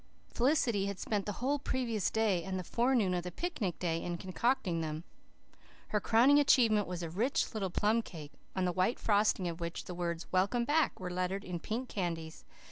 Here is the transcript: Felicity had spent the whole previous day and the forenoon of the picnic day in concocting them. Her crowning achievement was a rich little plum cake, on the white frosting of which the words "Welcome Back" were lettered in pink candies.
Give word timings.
Felicity 0.33 0.87
had 0.87 0.97
spent 0.97 1.27
the 1.27 1.31
whole 1.45 1.59
previous 1.59 2.09
day 2.09 2.43
and 2.43 2.57
the 2.57 2.63
forenoon 2.63 3.13
of 3.13 3.21
the 3.21 3.31
picnic 3.31 3.77
day 3.77 4.01
in 4.01 4.17
concocting 4.17 4.81
them. 4.81 5.03
Her 5.89 5.99
crowning 5.99 6.39
achievement 6.39 6.87
was 6.87 7.03
a 7.03 7.09
rich 7.11 7.53
little 7.53 7.69
plum 7.69 8.01
cake, 8.01 8.31
on 8.55 8.65
the 8.65 8.71
white 8.71 8.97
frosting 8.97 9.47
of 9.47 9.59
which 9.59 9.85
the 9.85 9.93
words 9.93 10.25
"Welcome 10.31 10.65
Back" 10.65 10.99
were 10.99 11.11
lettered 11.11 11.43
in 11.43 11.59
pink 11.59 11.87
candies. 11.87 12.43